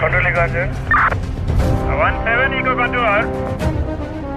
Control 0.00 0.32
Control. 0.32 0.68
One 1.98 2.14
seven 2.24 2.52
Eco 2.54 2.74
Control. 2.74 4.30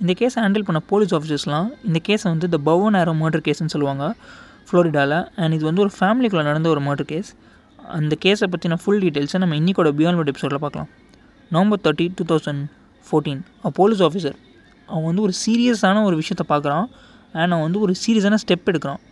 இந்த 0.00 0.12
கேஸை 0.20 0.38
handle 0.42 0.66
பண்ண 0.68 0.80
போலீஸ் 0.90 1.12
ஆஃபீஸர்ஸ்லாம் 1.14 1.68
இந்த 1.84 1.98
கேஸை 2.08 2.26
வந்து 2.26 2.48
த 2.48 2.58
பவன் 2.68 2.96
ஆரோ 3.00 3.12
மர்டர் 3.20 3.44
கேஸ்னு 3.46 3.74
சொல்லுவாங்க 3.74 4.06
ஃப்ளோரிடாவில் 4.68 5.18
அண்ட் 5.38 5.54
இது 5.54 5.64
வந்து 5.64 5.84
ஒரு 5.84 5.92
ஃபேமிலிக்குள்ளே 5.98 6.44
நடந்த 6.44 6.68
ஒரு 6.68 6.80
மர்டர் 6.80 7.10
கேஸ் 7.12 7.30
அந்த 7.96 8.16
கேஸை 8.24 8.48
பற்றின 8.48 8.78
ஃபுல் 8.82 9.02
டீட்டெயில்ஸை 9.04 9.38
நம்ம 9.38 9.56
இன்னிக்கோட 9.56 9.90
பியாண்ட் 9.98 10.32
எபிசோடில் 10.32 10.62
பார்க்கலாம் 10.62 10.90
November 11.54 11.82
thirty 11.86 12.06
two 12.18 12.24
thousand 12.32 12.62
fourteen 13.06 13.40
police 13.78 14.02
officer 14.08 14.36
அவன் 14.88 15.06
வந்து 15.08 15.24
ஒரு 15.26 15.34
சீரியஸான 15.44 16.02
ஒரு 16.08 16.16
விஷயத்தை 16.20 16.44
பார்க்குறான். 16.52 16.86
அண்ட் 17.40 17.52
அவன் 17.54 17.66
வந்து 17.66 17.80
ஒரு 17.84 17.92
சீரியஸான 18.02 18.38
ஸ்டெப் 18.42 18.68
எடுக்கிறான். 18.70 19.02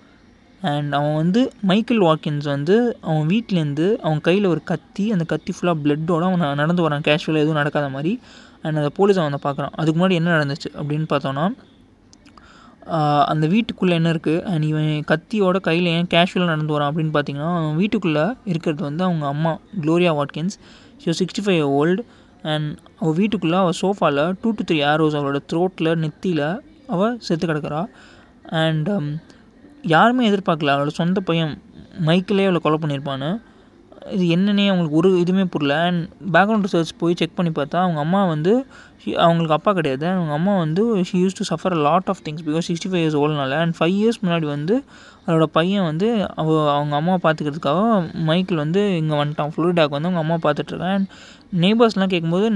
அண்ட் 0.70 0.92
அவன் 0.98 1.16
வந்து 1.20 1.40
மைக்கேல் 1.70 2.02
வாக்கின்ஸ் 2.06 2.46
வந்து 2.54 2.74
அவன் 3.08 3.26
வீட்டிலேருந்து 3.32 3.86
அவன் 4.06 4.20
கையில் 4.26 4.48
ஒரு 4.52 4.62
கத்தி 4.70 5.04
அந்த 5.14 5.24
கத்தி 5.32 5.52
ஃபுல்லாக 5.56 5.76
பிளட்டோடு 5.84 6.26
அவன் 6.28 6.60
நடந்து 6.62 6.84
வரான். 6.86 7.04
கேஷுவலாக 7.08 7.44
எதுவும் 7.44 7.60
நடக்காத 7.60 7.88
மாதிரி. 7.96 8.12
அண்ட் 8.64 8.78
அந்த 8.80 8.90
போலீஸ் 8.98 9.20
அவனை 9.22 9.40
பார்க்குறான். 9.46 9.74
அதுக்கு 9.80 9.98
முன்னாடி 10.00 10.18
என்ன 10.20 10.32
நடந்துச்சு 10.36 10.70
அப்படின்னு 10.78 11.08
பார்த்தோன்னா 11.14 11.46
அந்த 13.32 13.44
வீட்டுக்குள்ளே 13.52 13.94
என்ன 13.98 14.08
இருக்குது 14.14 14.42
அண்ட் 14.50 14.64
இவன் 14.68 14.92
கத்தியோட 15.10 15.56
கையில் 15.66 15.88
ஏன் 15.96 16.08
கேஷுவலாக 16.14 16.50
நடந்து 16.52 16.74
வரான் 16.76 16.90
அப்படின்னு 16.90 17.12
பார்த்தீங்கன்னா 17.16 17.50
அவன் 17.58 17.76
வீட்டுக்குள்ளே 17.80 18.24
இருக்கிறது 18.52 18.82
வந்து 18.88 19.02
அவங்க 19.08 19.24
அம்மா 19.34 19.52
Gloria 19.82 20.12
Watkins 20.18 20.56
show 21.02 21.12
sixty 21.20 21.42
five 21.46 21.62
old 21.80 22.02
and 22.42 22.78
அவள் 23.00 23.14
வீட்டுக்குள்ளே 23.14 23.56
அவள் 23.56 23.78
சோஃபாவில் 23.80 24.34
டூ 24.40 24.50
டு 24.50 24.64
த்ரீ 24.70 24.78
ஆரோஸ் 24.92 25.16
அவளோட 25.18 25.40
த்ரோட்டில் 25.52 25.90
நெத்தியில் 26.04 26.60
அவள் 26.86 27.18
செத்து 27.18 27.46
கிடக்குறா. 27.46 27.86
அண்ட் 28.42 28.88
um, 28.88 29.16
யாருமே 29.82 30.30
எதிர்பார்க்கல. 30.30 30.72
அவளோட 30.74 30.86
சொந்த 30.86 31.20
பையன் 31.20 31.62
மைக்கிலே 32.06 32.42
அவளை 32.42 32.60
கொலை 32.60 32.78
பண்ணியிருப்பான்னு. 32.78 33.40
இது 34.16 34.24
என்னன்னே 34.34 34.64
அவங்களுக்கு 34.70 34.98
ஒரு 35.00 35.10
இதுவுமே 35.22 35.44
புரியல. 35.54 35.74
அண்ட் 35.88 36.02
பேக்ரவுண்ட் 36.34 36.66
ரிசர்ச் 36.66 36.92
போய் 37.02 37.18
செக் 37.20 37.36
பண்ணி 37.38 37.50
பார்த்தா 37.58 37.78
அவங்க 37.84 38.00
அம்மா 38.04 38.20
வந்து 38.32 38.52
அவங்களுக்கு 39.24 39.56
அப்பா 39.56 39.70
கிடையாது. 39.78 40.06
அவங்க 40.14 40.32
அம்மா 40.38 40.52
வந்து 40.62 40.82
she 41.08 41.16
use 41.22 41.36
to 41.38 41.44
suffer 41.50 41.76
lot 41.86 42.08
of 42.12 42.22
things 42.26 42.44
because 42.48 42.66
sixty 42.68 42.88
five 42.90 43.02
years 43.02 43.18
ஓல்ட்னால 43.22 43.58
and 43.64 43.76
five 43.78 43.94
years 44.00 44.20
முன்னாடி 44.24 44.46
வந்து 44.54 44.74
அவரோட 45.26 45.46
பையன் 45.58 45.86
வந்து 45.90 46.08
அவ 46.40 46.48
அவங்க 46.74 46.94
அம்மாவை 47.00 47.20
பார்த்துக்கிறதுக்காக 47.24 47.80
மைக்கிள் 48.28 48.62
வந்து 48.64 48.82
இங்கே 48.96 49.16
வந்துட்டான். 49.22 49.52
ஃப்ளோரிடாக்கு 49.54 49.96
வந்து 49.96 50.10
அவங்க 50.10 50.22
அம்மா 50.24 50.36
பார்த்துட்ருக்கேன் 50.46 50.94
அண்ட் 50.96 51.08
நெய்பர்ஸ்லாம் 51.64 52.12
கேட்கும்போது 52.14 52.48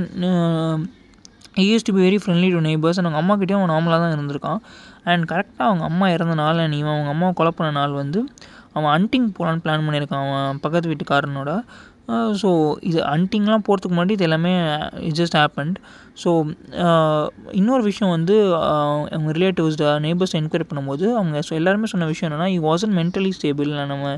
use 1.65 1.87
to 1.87 1.93
be 1.97 2.01
very 2.07 2.19
friendly 2.23 2.49
to 2.55 2.61
neighbours 2.69 2.99
அவங்க 3.01 3.21
அம்மா 3.23 3.35
கிட்டேயும் 3.41 3.61
அவன் 3.61 3.73
நார்மலாக 3.75 3.99
தான் 4.05 4.15
இருந்திருக்கான். 4.17 4.61
அண்ட் 5.11 5.25
கரெக்டாக 5.31 5.69
அவங்க 5.69 5.85
அம்மா 5.91 6.07
இறந்த 6.15 6.35
நாள் 6.41 6.61
அண்ட் 6.63 6.77
இவன் 6.81 6.95
அவங்க 6.95 7.11
அம்மாவை 7.15 7.35
கொலை 7.39 7.53
பண்ண 7.59 7.71
நாள் 7.81 7.95
வந்து 8.03 8.21
அவன் 8.75 8.93
அன்டிங் 8.97 9.29
போகலான்னு 9.39 9.65
பிளான் 9.65 9.87
பண்ணியிருக்கான் 9.89 10.25
அவன் 10.27 10.63
பக்கத்து 10.67 10.93
வீட்டுக்காரனோட. 10.93 11.53
ஸோ 12.41 12.49
இது 12.89 12.99
அன்டிங்லாம் 13.13 13.63
போகிறதுக்கு 13.67 13.95
முன்னாடி 13.97 14.15
இது 14.17 14.25
எல்லாமே 14.27 14.51
இட் 15.09 15.19
ஜஸ்ட் 15.21 15.37
ஹேப்பன்ட் 15.41 15.77
ஸோ 16.23 16.31
இன்னொரு 17.61 17.83
விஷயம் 17.83 18.13
வந்து 18.15 18.35
அவங்க 19.13 19.31
ரிலேட்டிவ்ஸ் 19.39 19.79
நெய்பர்ஸ் 20.07 20.37
என்கொயரி 20.41 20.67
பண்ணும்போது 20.71 21.07
அவங்க 21.19 21.39
ஸோ 21.49 21.53
எல்லாருமே 21.61 21.89
சொன்ன 21.93 22.09
விஷயம் 22.11 22.29
என்னென்னா 22.29 22.49
இ 22.57 22.59
வாசன் 22.67 22.95
மென்டலி 23.01 23.31
ஸ்டேபிள் 23.39 23.71
நம்ம 23.93 24.11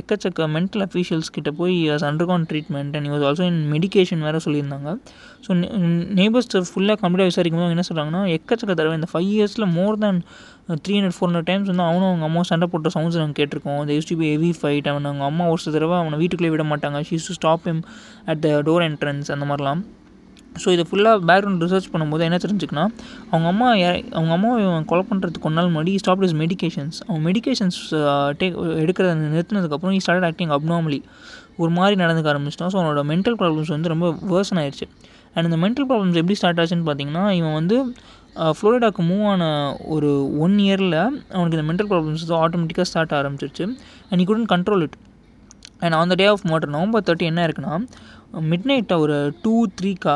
எக்கச்சக்க 0.00 0.48
மென்டல் 0.56 0.84
அஃபீஷியல்ஸ் 0.86 1.30
கிட்ட 1.36 1.50
போய் 1.60 1.76
was 1.90 2.06
undergone 2.10 2.46
treatment 2.52 2.96
and 2.98 3.12
was 3.14 3.26
also 3.28 3.44
in 3.52 3.62
medication 3.74 4.24
வேறு 4.28 4.44
சொல்லியிருந்தாங்க. 4.46 4.90
ஸோ 5.46 5.50
நெய்பர்ஸ் 6.20 6.50
ஃபுல்லாக 6.72 6.98
கம்ப்ளீட்டாக 7.04 7.30
விசாரிக்கும் 7.32 7.62
போது 7.62 7.76
என்ன 7.76 7.86
சொல்கிறாங்கன்னா 7.90 8.24
எக்கச்சக்க 8.38 8.72
தடவை 8.72 8.96
இந்த 9.00 9.10
ஃபைவ் 9.12 9.30
இயர்ஸில் 9.36 9.72
more 9.78 10.02
than 10.04 10.20
three 10.84 10.94
hundred 10.96 11.16
four 11.16 11.28
hundred 11.28 11.48
times 11.50 11.68
வந்து 11.70 11.84
அவனும் 11.88 12.08
அவங்க 12.10 12.24
அம்மா 12.28 12.40
சண்டை 12.48 12.66
போட்ட 12.70 12.88
சவுண்ட்ஸ் 12.94 13.18
நாங்கள் 13.20 13.38
கேட்டிருக்கோம். 13.40 13.78
இந்த 13.82 13.92
use 13.96 14.08
to 14.10 14.14
be 14.22 14.28
heavy 14.32 14.50
fight 14.60 14.88
அவன் 14.92 15.06
அவங்க 15.10 15.24
அம்மா 15.30 15.44
ஒரு 15.52 15.60
சில 15.64 15.72
தடவை 15.76 15.96
அவனை 16.02 16.16
வீட்டுக்குள்ளே 16.22 16.50
விட 16.54 16.64
மாட்டாங்க. 16.72 17.00
She's 17.10 17.28
to 17.28 17.36
stop 17.38 17.66
him 17.70 17.82
at 18.32 18.40
the 18.46 18.48
door 18.68 18.84
entrance 18.88 19.30
அந்த 19.34 19.46
மாதிரிலாம். 19.50 19.82
ஸோ 20.62 20.68
இதை 20.74 20.84
ஃபுல்லாக 20.88 21.16
பேக்ரவுண்ட் 21.28 21.62
ரிசர்ச் 21.64 21.88
பண்ணும்போது 21.92 22.22
என்ன 22.26 22.36
தெரிஞ்சுக்கன்னா 22.44 22.84
அவங்க 23.32 23.46
அம்மா 23.52 23.66
அவங்க 24.18 24.32
அம்மா 24.36 24.50
இவன் 24.62 24.86
கொலை 24.90 25.02
பண்ணுறதுக்கு 25.10 25.44
கொஞ்ச 25.46 25.56
நாள் 25.58 25.70
முன்னாடி 25.72 25.94
ஸ்டாப் 26.02 26.22
இஸ் 26.28 26.36
மெடிகேஷன்ஸ் 26.42 26.98
அவன் 27.08 27.24
மெடிகேஷன்ஸ் 27.28 27.78
டேக் 28.40 28.56
எடுக்கிறத 28.84 29.14
நிறுத்தினதுக்கப்புறம் 29.34 29.96
ஈ 29.98 30.00
ஸ்டார்ட் 30.06 30.26
ஆக்டிங் 30.30 30.52
அப்னாமலி 30.56 31.00
ஒரு 31.62 31.70
மாதிரி 31.78 31.96
நடந்துக்க 32.04 32.32
ஆரம்பிச்சிட்டான். 32.32 32.72
ஸோ 32.72 32.78
அவனோட 32.80 33.02
மென்டல் 33.12 33.36
ப்ராப்ளம்ஸ் 33.42 33.72
வந்து 33.76 33.92
ரொம்ப 33.94 34.08
வேர்சன் 34.32 34.60
ஆயிடுச்சு 34.62 34.86
அண்ட் 35.34 35.46
இந்த 35.48 35.58
மென்டல் 35.64 35.88
ப்ராப்ளம்ஸ் 35.90 36.18
எப்படி 36.22 36.36
ஸ்டார்ட் 36.40 36.60
ஆச்சுன்னு 36.62 36.86
பார்த்தீங்கன்னா 36.88 37.24
இவன் 37.40 37.56
வந்து 37.60 37.76
ஃப்ளோரிடாக்கு 38.36 39.02
மூவ் 39.10 39.26
ஆன 39.26 39.76
ஒரு 39.84 40.38
ஒன் 40.38 40.52
இயரில் 40.52 40.96
அவனுக்கு 41.32 41.58
இந்த 41.58 41.62
மென்டல் 41.62 41.86
ப்ராப்ளம்ஸ் 41.86 42.24
வந்து 42.28 42.58
ஆட்டோமேட்டிக்காக 42.58 42.88
ஸ்டார்ட் 42.90 43.10
ஆரம்பிச்சிருச்சு. 43.10 43.64
And 44.10 44.20
he 44.20 44.24
couldn't 44.24 44.50
control 44.54 44.80
it 44.80 44.96
and 45.84 45.96
on 46.00 46.12
the 46.12 46.16
day 46.22 46.26
of 46.34 46.44
murder 46.50 46.74
November 46.76 47.06
thirty 47.08 47.30
என்ன 47.32 47.46
இருக்குன்னா 47.48 47.74
மிட் 48.50 48.66
நைட் 48.68 48.92
ஒரு 49.02 49.16
டூ 49.42 49.52
த்ரீக்கா 49.78 50.14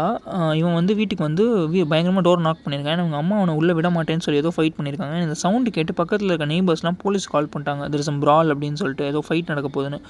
இவன் 0.61 0.75
வந்து 0.79 0.93
வீட்டுக்கு 0.99 1.25
வந்து 1.27 1.45
வீ 1.73 1.83
பயங்கரமாக 1.91 2.23
டோர் 2.27 2.43
நாக் 2.47 2.63
பண்ணியிருக்கான். 2.65 2.97
And 2.97 3.03
அவங்க 3.03 3.19
அம்மா 3.23 3.35
அவனை 3.41 3.53
உள்ளே 3.61 3.73
விட 3.79 3.89
மாட்டேன்னு 3.97 4.25
சொல்லி 4.25 4.41
ஏதோ 4.43 4.51
ஃபைட் 4.57 4.75
பண்ணியிருக்காங்க. 4.79 5.17
இந்த 5.27 5.37
சவுண்டு 5.43 5.71
கேட்டு 5.77 5.93
பக்கத்தில் 6.01 6.31
இருக்க 6.31 6.47
நெய்பர்ஸ்லாம் 6.53 6.99
போலீஸ் 7.03 7.27
கால் 7.35 7.49
பண்ணிட்டாங்க. 7.53 7.85
தெர் 7.93 8.03
இஸ் 8.05 8.11
பிரால் 8.25 8.51
அப்படின்னு 8.55 8.81
சொல்லிட்டு 8.83 9.05
ஏதோ 9.13 9.21
ஃபைட் 9.29 9.51
நடக்க 9.53 9.69
போகுதுன்னு. 9.77 10.01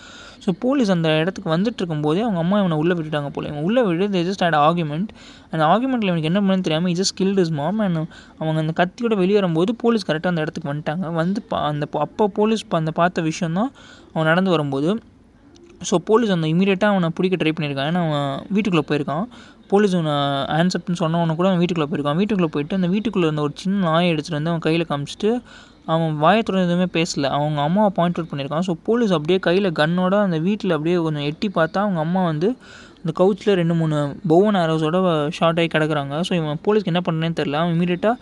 ஸோ 0.45 0.55
போலீஸ் 0.65 0.91
அந்த 0.97 1.11
இடத்துக்கு 1.23 1.53
வந்துட்டு 1.55 1.81
இருக்கும்போதே 1.83 2.23
அவங்க 2.27 2.41
அம்மா 2.45 2.59
இவனை 2.63 2.79
உள்ளே 2.83 2.97
விட்டுட்டாங்க 2.99 3.31
போல. 3.37 3.47
இவன் 3.53 3.67
உள்ளே 3.69 3.85
விட்டு 3.89 4.09
தே 4.17 4.23
ஜஸ்ட் 4.31 4.45
ஆட் 4.49 4.59
ஆர்குமெண்ட் 4.67 5.13
அந்த 5.53 5.63
ஆர்குமெண்ட்டில் 5.73 6.11
இவனுக்கு 6.13 6.31
என்ன 6.33 6.43
பண்ணுன்னு 6.47 6.67
தெரியாமல் 6.69 6.97
just 7.03 7.17
killed 7.21 7.43
is 7.45 7.55
mom 7.61 7.81
and 7.87 8.03
அவங்க 8.41 8.59
அந்த 8.65 8.75
கத்தியோட 8.83 9.17
வெளியே 9.23 9.39
வரும்போது 9.41 9.71
போலீஸ் 9.85 10.09
கரெக்டாக 10.11 10.35
அந்த 10.35 10.45
இடத்துக்கு 10.47 10.73
வந்துட்டாங்க. 10.73 11.07
வந்து 11.21 11.43
அந்த 11.73 11.87
அப்போ 12.07 12.27
போலீஸ் 12.41 12.65
அந்த 12.83 12.95
பார்த்த 13.01 13.29
விஷயம் 13.31 13.59
தான் 13.61 13.73
அவன் 14.15 14.31
நடந்து 14.33 14.51
வரும்போது 14.57 14.91
ஸோ 15.89 15.95
போலீஸ் 16.09 16.33
அந்த 16.35 16.47
இமீடியட்டாக 16.53 16.95
அவனை 16.95 17.09
பிடிக்க 17.19 17.37
ட்ரை 17.41 17.53
பண்ணியிருக்கான். 17.57 17.89
ஏன்னா 17.91 18.03
அவன் 18.07 18.29
வீட்டுக்குள்ளே 18.55 18.85
போயிருக்கான். 18.91 19.25
போலீஸ் 19.71 19.95
அவனை 19.99 20.15
ஆன்சர்ட்னு 20.59 21.01
சொன்னவன 21.03 21.35
கூட 21.39 21.47
அவன் 21.51 21.61
வீட்டுக்குள்ளே 21.63 21.89
போயிருக்கான். 21.91 22.19
வீட்டுக்குள்ளே 22.21 22.51
போயிட்டு 22.55 22.79
அந்த 22.79 22.89
வீட்டுக்குள்ளே 22.95 23.27
இருந்த 23.29 23.43
ஒரு 23.47 23.55
சின்ன 23.63 23.83
நாயை 23.89 24.09
எடுத்துகிட்டு 24.13 24.39
வந்து 24.39 24.53
அவன் 24.53 24.65
கையில் 24.67 24.89
காமிச்சிட்டு 24.91 25.31
அவன் 25.93 26.13
வாயத்துடன் 26.25 26.67
எதுவுமே 26.67 26.87
பேசல. 26.97 27.29
அவங்க 27.37 27.59
அம்மாவை 27.69 27.91
பாயிண்ட் 27.99 28.19
அவுட் 28.19 28.31
பண்ணியிருக்கான். 28.33 28.67
ஸோ 28.69 28.73
போலீஸ் 28.89 29.15
அப்படியே 29.17 29.39
கையில் 29.47 29.69
கன்னோட 29.81 30.15
அந்த 30.27 30.39
வீட்டில் 30.47 30.75
அப்படியே 30.77 30.97
கொஞ்சம் 31.07 31.27
எட்டி 31.31 31.49
பார்த்தா 31.59 31.79
அவங்க 31.87 32.01
அம்மா 32.07 32.23
வந்து 32.31 32.49
அந்த 33.03 33.13
கவுச்சில் 33.21 33.59
ரெண்டு 33.61 33.75
மூணு 33.81 33.97
பவுன் 34.33 34.57
ஆரோஸோட 34.63 34.99
ஷார்ட் 35.37 35.61
ஆகி 35.61 35.71
கிடக்குறாங்க. 35.75 36.15
ஸோ 36.29 36.33
இவன் 36.41 36.61
போலீஸ்க்கு 36.67 36.93
என்ன 36.93 37.03
பண்ணுறேன்னு 37.07 37.39
தெரில 37.41 37.61
அவன் 37.63 37.75
இமீடியட்டாக 37.77 38.17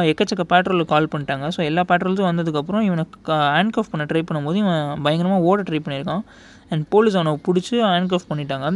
எக்கச்சக்க 0.00 0.44
பேட்ரோலுக்கு 0.52 0.92
கால் 0.94 1.12
பண்ணிட்டாங்க. 1.12 1.46
ஸோ 1.56 1.60
எல்லா 1.70 1.82
பேட்ரோல்ஸும் 1.88 2.30
வந்ததுக்கப்புறம் 2.30 2.80
இவனை 2.80 3.04
ஹேண்ட் 3.26 3.78
பண்ண 3.90 4.06
ட்ரை 4.10 4.22
பண்ணும்போது 4.30 4.54
இவன் 4.54 5.02
பயங்கரமாக 5.02 5.42
ஓட 5.42 5.62
ட்ரை 5.62 5.80
பண்ணியிருக்கான். 5.86 6.24
அண்ட் 6.68 6.84
போலீஸ் 6.88 7.16
அவனை 7.20 7.32
பிடிச்சி 7.48 7.76
ஹேண்ட் 7.92 8.16
பண்ணிட்டாங்க. 8.32 8.68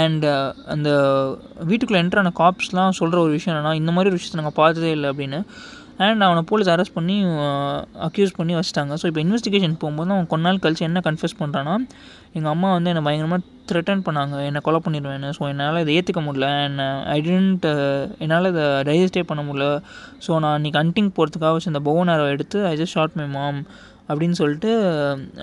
அண்ட் 0.00 0.24
uh, 0.24 0.52
அந்த 0.66 0.90
வீட்டுக்குள்ளே 1.70 2.02
என்ட்ரான 2.02 2.30
காப்ஸ்லாம் 2.38 2.96
சொல்கிற 2.98 3.20
ஒரு 3.22 3.30
விஷயம் 3.30 3.54
என்னென்னா 3.54 3.74
இந்த 3.74 3.90
மாதிரி 3.90 4.10
ஒரு 4.10 4.18
விஷயத்தை 4.18 4.38
நாங்கள் 4.40 4.58
பார்த்ததே 4.62 4.90
இல்லை 4.90 5.08
அப்படின்னு. 5.10 5.40
அண்ட் 6.06 6.24
அவனை 6.26 6.42
போலீஸ் 6.50 6.70
அரெஸ்ட் 6.74 6.94
பண்ணி 6.98 7.16
அக்யூஸ் 8.06 8.32
பண்ணி 8.38 8.52
வச்சிட்டாங்க. 8.58 8.92
ஸோ 9.00 9.06
இப்போ 9.10 9.20
இன்வெஸ்டிகேஷன் 9.24 9.76
போகும்போது 9.82 10.12
அவன் 10.16 10.28
கொஞ்ச 10.32 10.44
நாள் 10.48 10.60
கழிச்சு 10.64 10.84
என்ன 10.88 11.02
கன்ஃபியூஸ் 11.08 11.36
பண்ணுறான்னா 11.42 11.74
எங்கள் 12.36 12.52
அம்மா 12.54 12.68
வந்து 12.76 12.90
என்னை 12.92 13.02
பயங்கரமாக 13.06 13.42
த்ரெட்டன் 13.70 14.02
பண்ணாங்க. 14.06 14.36
என்னை 14.48 14.60
கொலை 14.66 14.80
பண்ணிடுவேன்னு. 14.86 15.30
ஸோ 15.38 15.42
என்னால் 15.52 15.80
இதை 15.84 15.92
ஏற்றுக்க 15.98 16.20
முடியல. 16.26 16.48
என்ன 16.68 16.86
ஐ 17.14 17.18
டென்ட் 17.28 17.66
என்னால் 18.24 18.50
இதை 18.52 18.64
ரெஜிஸ்டே 18.90 19.24
பண்ண 19.30 19.42
முடியல. 19.48 19.66
ஸோ 20.26 20.38
நான் 20.44 20.56
இன்றைக்கி 20.60 20.78
ஹண்டிங் 20.82 21.10
போகிறதுக்காக 21.18 21.52
வச்சு 21.56 21.72
இந்த 21.72 21.82
போவனாரை 21.88 22.26
எடுத்து 22.36 22.60
I 22.72 22.74
just 22.80 22.96
shot 22.98 23.18
my 23.20 23.26
mom 23.36 23.60
அப்படின்னு 24.08 24.36
சொல்லிட்டு 24.40 24.70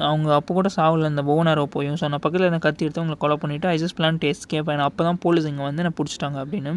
அவங்க 0.08 0.30
அப்போ 0.40 0.52
கூட 0.58 0.70
சாவில் 0.78 1.10
இந்த 1.12 1.22
போவனாரோ 1.30 1.64
போயும். 1.76 1.98
ஸோ 2.00 2.08
நான் 2.14 2.24
பக்கத்தில் 2.26 2.50
என்ன 2.50 2.60
கத்தி 2.66 2.86
எடுத்து 2.86 3.02
அவங்களை 3.02 3.20
கொலை 3.24 3.38
பண்ணிவிட்டு 3.44 3.70
ஐ 3.74 3.78
ஜஸ்ட் 3.84 3.98
பிளான் 4.00 4.20
டேஸ்ட் 4.24 4.50
கேட்பேன் 4.54 4.84
அப்போ 4.88 5.04
தான் 5.08 5.22
போலீஸ் 5.26 5.48
இங்கே 5.52 5.66
வந்து 5.70 5.84
என்னை 5.84 5.94
பிடிச்சிட்டாங்க 6.00 6.38
அப்படின்னு. 6.44 6.74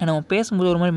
அண்ட் 0.00 0.10
அவன் 0.12 0.28
பேசும்போது 0.34 0.70
ஒரு 0.74 0.80
மாதிரி 0.82 0.96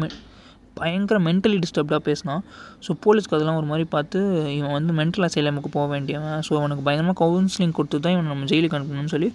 பயங்கர 0.79 1.17
மென்டலி 1.27 1.57
டிஸ்டர்ப்டாக 1.63 2.01
பேசினான். 2.07 2.41
ஸோ 2.85 2.91
போலீஸ்க்கு 3.05 3.35
அதெல்லாம் 3.37 3.59
ஒரு 3.61 3.67
மாதிரி 3.71 3.85
பார்த்து 3.95 4.19
இவன் 4.57 4.75
வந்து 4.77 4.93
மென்டல் 4.99 5.25
அசைலமுக்கு 5.27 5.71
போக 5.77 5.85
வேண்டியவன். 5.93 6.39
ஸோ 6.47 6.51
அவனுக்கு 6.61 6.85
பயங்கரமாக 6.87 7.17
கவுன்சிலிங் 7.23 7.75
கொடுத்து 7.79 7.99
தான் 8.05 8.15
இவன் 8.15 8.31
நம்ம 8.33 8.49
ஜெயிலுக்கு 8.51 8.77
அனுப்பணும்னு 8.79 9.13
சொல்லி 9.15 9.29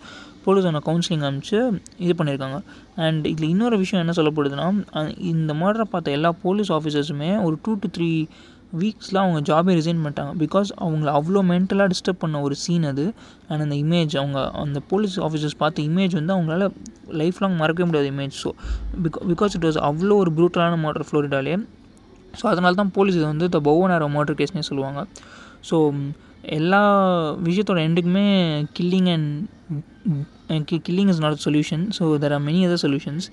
போலீஸ் 0.46 0.68
அவனை 0.68 0.82
கவுன்சிலிங் 0.90 1.24
அனுப்பிச்சு 1.28 1.58
இது 2.04 2.12
பண்ணியிருக்காங்க. 2.18 2.58
அண்ட் 3.06 3.24
இதில் 3.32 3.50
இன்னொரு 3.54 3.78
விஷயம் 3.84 4.02
என்ன 4.04 4.14
சொல்லப்படுதுன்னா 4.20 4.68
இந்த 5.32 5.52
மர்டரை 5.62 5.86
பார்த்த 5.94 6.18
எல்லா 6.18 6.32
போலீஸ் 6.44 6.72
ஆஃபீஸர்ஸுமே 6.78 7.30
ஒரு 7.48 7.58
டூ 7.64 7.74
டு 7.82 7.90
த்ரீ 7.96 8.10
வீக்ஸில் 8.80 9.20
அவங்க 9.22 9.38
ஜாபே 9.48 9.74
ரிசைன் 9.78 10.00
பண்ணிட்டாங்க. 10.04 10.32
பிகாஸ் 10.44 10.70
அவங்கள 10.84 11.08
அவ்வளோ 11.18 11.40
மென்டலாக 11.50 11.86
டிஸ்டர்ப் 11.92 12.20
பண்ண 12.24 12.40
ஒரு 12.46 12.56
சீன் 12.62 12.86
அது 12.90 13.04
அண்ட் 13.48 13.62
அந்த 13.66 13.76
இமேஜ் 13.84 14.14
அவங்க 14.22 14.38
அந்த 14.62 14.80
போலீஸ் 14.92 15.16
ஆஃபீஸர்ஸ் 15.26 15.56
பார்த்த 15.62 15.86
இமேஜ் 15.90 16.14
வந்து 16.20 16.34
அவங்களால 16.36 16.66
லைஃப் 17.22 17.40
லாங் 17.42 17.56
மறக்கவே 17.62 17.88
முடியாத 17.90 18.08
இமேஜ் 18.14 18.36
ஸோ 18.44 18.52
பிகா 19.04 19.20
பிகாஸ் 19.32 19.56
இட் 19.58 19.66
வாஸ் 19.68 19.80
அவ்வளோ 19.90 20.16
ஒரு 20.22 20.32
ப்ரூட்டலான 20.38 20.78
மர்டர் 20.84 21.06
ஃப்ளோரிடாலே 21.10 21.56
ஸோ 22.40 22.46
அதனால 22.52 22.74
தான் 22.82 22.94
போலீஸ் 22.96 23.18
இதை 23.18 23.28
வந்து 23.34 23.46
த 23.56 23.60
பவுனாரோ 23.68 24.08
மர்டர் 24.16 24.38
கேஸ்னே 24.40 24.64
சொல்லுவாங்க. 24.70 25.00
ஸோ 25.68 25.76
எல்லா 26.58 26.82
விஷயத்தோட 27.46 27.78
எண்டுக்குமே 27.88 28.26
killing 28.78 29.08
and 29.14 30.66
killing 30.88 31.10
is 31.12 31.22
not 31.24 31.44
solution 31.46 31.84
so 31.96 32.04
there 32.24 32.34
are 32.36 32.44
many 32.48 32.60
other 32.66 32.82
solutions 32.84 33.26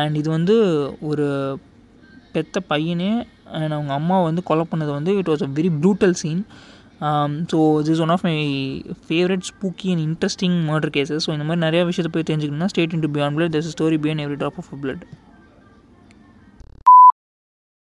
and 0.00 0.16
இது 0.20 0.28
வந்து 0.36 0.54
ஒரு 1.10 1.26
பெத்த 2.34 2.62
பையனே 2.70 3.10
அண்ட் 3.54 3.72
அவங்க 3.72 3.92
அம்மா 3.92 4.22
வந்து 4.22 4.42
கொலை 4.42 4.64
பண்ணது 4.70 4.92
வந்து 4.92 5.16
it 5.18 5.28
was 5.28 5.42
a 5.42 5.50
very 5.54 5.70
brutal 5.80 6.12
scene 6.12 6.40
so 7.52 7.58
this 7.82 8.00
one 8.00 8.10
of 8.10 8.24
my 8.24 8.36
favourite 9.08 9.40
spooky 9.40 9.90
and 9.90 10.04
interesting 10.08 10.56
murder 10.70 10.90
cases 10.90 11.24
so 11.26 11.32
இந்த 11.32 11.44
மாதிரி 11.44 11.62
நிறையா 11.66 11.84
விஷயத்தை 11.86 12.12
போய் 12.14 12.28
தெரிஞ்சுக்கணும்னா 12.32 12.66
stay tuned 12.66 12.94
to 12.94 13.12
beyond 13.16 13.36
blood 13.38 13.52
this 13.52 13.70
story 13.70 13.98
beyond 13.98 14.20
every 14.20 14.34
drop 14.34 14.58
of 14.58 14.72
blood 14.82 15.04